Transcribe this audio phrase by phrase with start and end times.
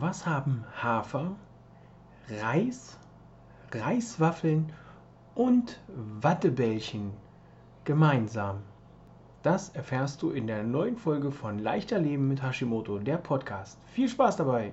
[0.00, 1.36] Was haben Hafer,
[2.28, 2.98] Reis,
[3.70, 4.72] Reiswaffeln
[5.36, 5.80] und
[6.20, 7.12] Wattebällchen
[7.84, 8.62] gemeinsam?
[9.44, 13.78] Das erfährst du in der neuen Folge von Leichter Leben mit Hashimoto, der Podcast.
[13.86, 14.72] Viel Spaß dabei!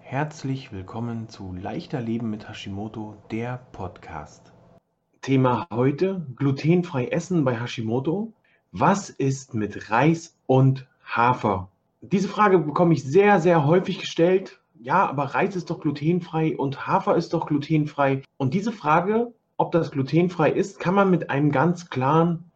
[0.00, 4.52] Herzlich willkommen zu Leichter Leben mit Hashimoto, der Podcast.
[5.28, 8.32] Thema heute: glutenfrei essen bei Hashimoto.
[8.72, 11.68] Was ist mit Reis und Hafer?
[12.00, 14.58] Diese Frage bekomme ich sehr, sehr häufig gestellt.
[14.80, 18.22] Ja, aber Reis ist doch glutenfrei und Hafer ist doch glutenfrei.
[18.38, 22.50] Und diese Frage, ob das glutenfrei ist, kann man mit einem ganz klaren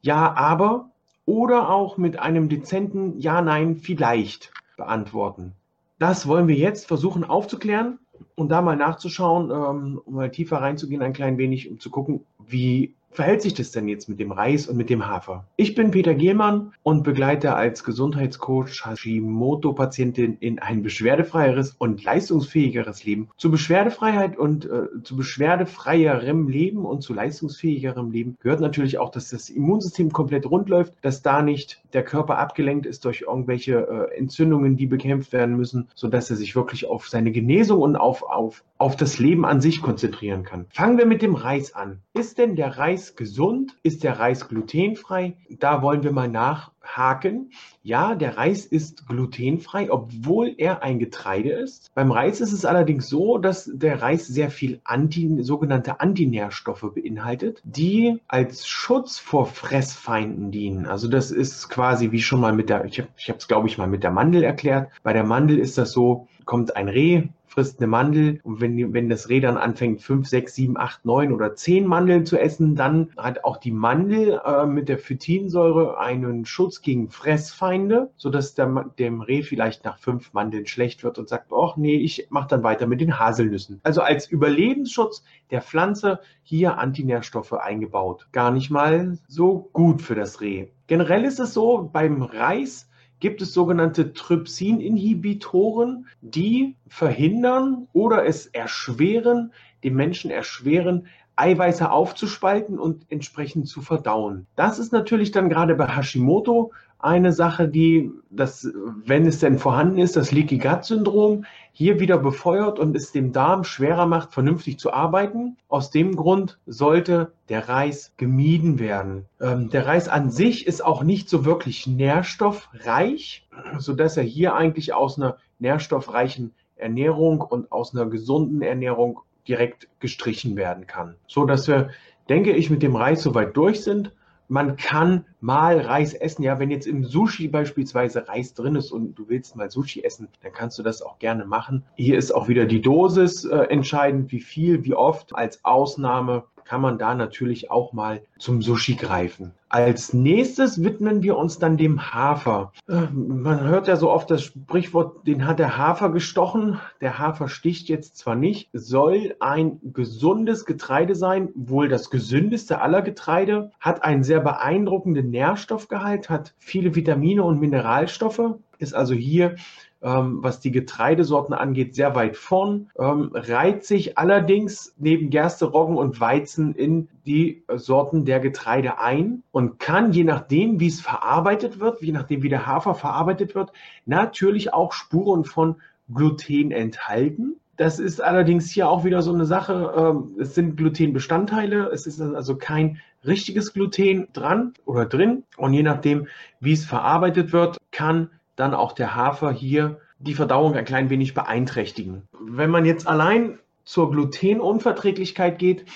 [0.00, 0.88] Ja, aber
[1.26, 5.52] oder auch mit einem dezenten Ja, nein, vielleicht beantworten.
[5.98, 7.98] Das wollen wir jetzt versuchen aufzuklären
[8.40, 12.24] und da mal nachzuschauen, ähm, um mal tiefer reinzugehen, ein klein wenig, um zu gucken,
[12.38, 15.44] wie verhält sich das denn jetzt mit dem Reis und mit dem Hafer?
[15.56, 23.28] Ich bin Peter Gehlmann und begleite als Gesundheitscoach Hashimoto-Patientin in ein beschwerdefreieres und leistungsfähigeres Leben.
[23.36, 29.30] Zu Beschwerdefreiheit und äh, zu beschwerdefreierem Leben und zu leistungsfähigerem Leben gehört natürlich auch, dass
[29.30, 34.16] das Immunsystem komplett rund läuft, dass da nicht der Körper abgelenkt ist durch irgendwelche äh,
[34.18, 38.64] Entzündungen, die bekämpft werden müssen, sodass er sich wirklich auf seine Genesung und auf, auf,
[38.80, 40.64] auf das Leben an sich konzentrieren kann.
[40.70, 42.00] Fangen wir mit dem Reis an.
[42.14, 43.76] Ist denn der Reis gesund?
[43.82, 45.36] Ist der Reis glutenfrei?
[45.50, 47.52] Da wollen wir mal nachhaken.
[47.82, 51.94] Ja, der Reis ist glutenfrei, obwohl er ein Getreide ist.
[51.94, 57.60] Beim Reis ist es allerdings so, dass der Reis sehr viel Anti, sogenannte Antinährstoffe beinhaltet,
[57.64, 60.86] die als Schutz vor Fressfeinden dienen.
[60.86, 63.88] Also das ist quasi wie schon mal mit der, ich habe es glaube ich mal
[63.88, 64.90] mit der Mandel erklärt.
[65.02, 69.08] Bei der Mandel ist das so, kommt ein Reh frisst eine Mandel und wenn, wenn
[69.08, 73.10] das Reh dann anfängt, fünf, sechs, sieben, acht, neun oder zehn Mandeln zu essen, dann
[73.16, 79.20] hat auch die Mandel äh, mit der Phytinsäure einen Schutz gegen Fressfeinde, sodass der, dem
[79.20, 82.86] Reh vielleicht nach fünf Mandeln schlecht wird und sagt, ach nee, ich mache dann weiter
[82.86, 83.80] mit den Haselnüssen.
[83.82, 88.28] Also als Überlebensschutz der Pflanze hier Antinährstoffe eingebaut.
[88.32, 90.68] Gar nicht mal so gut für das Reh.
[90.86, 92.89] Generell ist es so, beim Reis
[93.20, 99.52] gibt es sogenannte Trypsin-Inhibitoren, die verhindern oder es erschweren,
[99.84, 104.46] dem Menschen erschweren, Eiweiße aufzuspalten und entsprechend zu verdauen.
[104.56, 106.72] Das ist natürlich dann gerade bei Hashimoto
[107.02, 108.68] eine Sache, die, das,
[109.04, 113.32] wenn es denn vorhanden ist, das Leaky Gut Syndrom hier wieder befeuert und es dem
[113.32, 115.56] Darm schwerer macht, vernünftig zu arbeiten.
[115.68, 119.26] Aus dem Grund sollte der Reis gemieden werden.
[119.40, 124.92] Ähm, der Reis an sich ist auch nicht so wirklich nährstoffreich, sodass er hier eigentlich
[124.92, 131.16] aus einer nährstoffreichen Ernährung und aus einer gesunden Ernährung direkt gestrichen werden kann.
[131.26, 131.90] So dass wir,
[132.28, 134.12] denke ich, mit dem Reis soweit durch sind
[134.50, 136.42] man kann mal Reis essen.
[136.42, 140.28] Ja, wenn jetzt im Sushi beispielsweise Reis drin ist und du willst mal Sushi essen,
[140.42, 141.84] dann kannst du das auch gerne machen.
[141.94, 145.34] Hier ist auch wieder die Dosis äh, entscheidend, wie viel, wie oft.
[145.34, 149.50] Als Ausnahme kann man da natürlich auch mal zum Sushi greifen.
[149.70, 152.72] Als nächstes widmen wir uns dann dem Hafer.
[152.88, 156.78] Äh, man hört ja so oft das Sprichwort, den hat der Hafer gestochen.
[157.00, 163.02] Der Hafer sticht jetzt zwar nicht, soll ein gesundes Getreide sein, wohl das gesündeste aller
[163.02, 169.56] Getreide, hat einen sehr beeindruckenden Nährstoffgehalt, hat viele Vitamine und Mineralstoffe, ist also hier
[170.02, 175.96] ähm, was die Getreidesorten angeht, sehr weit vorn, ähm, reiht sich allerdings neben Gerste, Roggen
[175.96, 181.80] und Weizen in die Sorten der Getreide ein und kann, je nachdem, wie es verarbeitet
[181.80, 183.72] wird, je nachdem, wie der Hafer verarbeitet wird,
[184.06, 185.76] natürlich auch Spuren von
[186.12, 187.56] Gluten enthalten.
[187.76, 189.94] Das ist allerdings hier auch wieder so eine Sache.
[189.96, 191.88] Ähm, es sind Glutenbestandteile.
[191.90, 195.44] Es ist also kein richtiges Gluten dran oder drin.
[195.56, 196.26] Und je nachdem,
[196.58, 198.28] wie es verarbeitet wird, kann
[198.60, 202.22] dann auch der Hafer hier die Verdauung ein klein wenig beeinträchtigen.
[202.40, 205.86] Wenn man jetzt allein zur Glutenunverträglichkeit geht,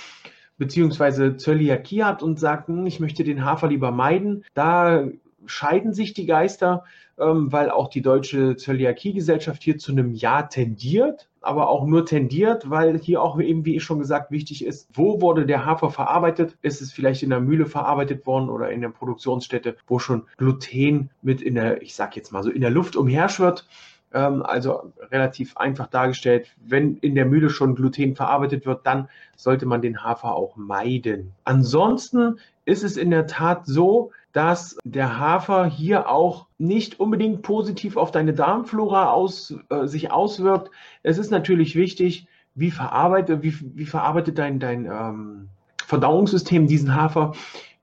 [0.56, 5.05] beziehungsweise Zöliakie hat und sagt, hm, ich möchte den Hafer lieber meiden, da
[5.46, 6.84] scheiden sich die Geister,
[7.19, 12.69] ähm, weil auch die Deutsche Zöliakie-Gesellschaft hier zu einem Ja tendiert, aber auch nur tendiert,
[12.70, 16.56] weil hier auch eben, wie ich schon gesagt, wichtig ist, wo wurde der Hafer verarbeitet?
[16.62, 21.11] Ist es vielleicht in der Mühle verarbeitet worden oder in der Produktionsstätte, wo schon Gluten
[21.23, 23.67] mit in der, ich sag jetzt mal so, in der Luft umherschwirrt?
[24.12, 29.67] Ähm, also relativ einfach dargestellt, wenn in der Mühle schon Gluten verarbeitet wird, dann sollte
[29.67, 31.32] man den Hafer auch meiden.
[31.44, 37.96] Ansonsten ist es in der Tat so, dass der Hafer hier auch nicht unbedingt positiv
[37.96, 40.72] auf deine Darmflora aus, äh, sich auswirkt.
[41.04, 42.26] Es ist natürlich wichtig,
[42.56, 45.48] wie verarbeitet, wie, wie verarbeitet dein, dein ähm,
[45.86, 47.34] Verdauungssystem diesen Hafer.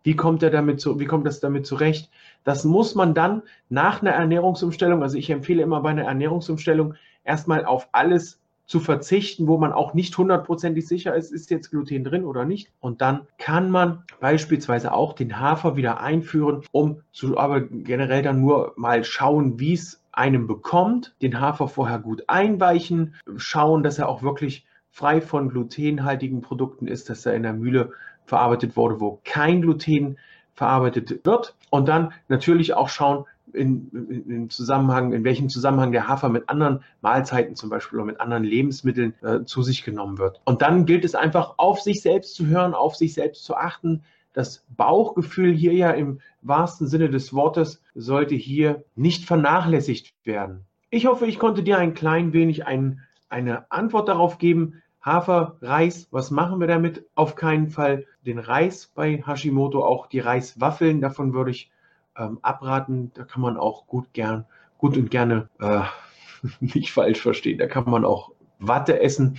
[0.03, 2.11] Wie kommt er damit zu, wie kommt das damit zurecht?
[2.43, 7.63] Das muss man dann nach einer Ernährungsumstellung, also ich empfehle immer bei einer Ernährungsumstellung erstmal
[7.63, 8.40] auf alles
[8.71, 12.71] zu verzichten, wo man auch nicht hundertprozentig sicher ist, ist jetzt Gluten drin oder nicht.
[12.79, 18.39] Und dann kann man beispielsweise auch den Hafer wieder einführen, um zu, aber generell dann
[18.39, 24.07] nur mal schauen, wie es einem bekommt, den Hafer vorher gut einweichen, schauen, dass er
[24.07, 27.91] auch wirklich frei von glutenhaltigen Produkten ist, dass er in der Mühle
[28.23, 30.17] verarbeitet wurde, wo kein Gluten
[30.53, 31.57] verarbeitet wird.
[31.71, 36.83] Und dann natürlich auch schauen, in, in, Zusammenhang, in welchem Zusammenhang der Hafer mit anderen
[37.01, 40.41] Mahlzeiten zum Beispiel oder mit anderen Lebensmitteln äh, zu sich genommen wird.
[40.45, 44.03] Und dann gilt es einfach, auf sich selbst zu hören, auf sich selbst zu achten.
[44.33, 50.65] Das Bauchgefühl hier ja im wahrsten Sinne des Wortes sollte hier nicht vernachlässigt werden.
[50.89, 56.07] Ich hoffe, ich konnte dir ein klein wenig ein, eine Antwort darauf geben, Hafer, Reis,
[56.11, 57.05] was machen wir damit?
[57.15, 61.71] Auf keinen Fall den Reis bei Hashimoto, auch die Reiswaffeln, davon würde ich
[62.17, 63.11] ähm, abraten.
[63.13, 64.45] Da kann man auch gut gern,
[64.77, 65.81] gut und gerne äh,
[66.59, 67.57] nicht falsch verstehen.
[67.57, 69.37] Da kann man auch Watte essen.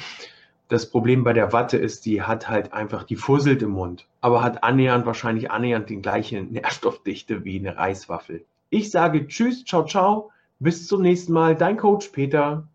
[0.68, 4.42] Das Problem bei der Watte ist, die hat halt einfach, die fusselt im Mund, aber
[4.42, 8.46] hat annähernd, wahrscheinlich annähernd die gleiche Nährstoffdichte wie eine Reiswaffel.
[8.70, 10.30] Ich sage Tschüss, ciao, ciao,
[10.60, 11.56] bis zum nächsten Mal.
[11.56, 12.68] Dein Coach Peter.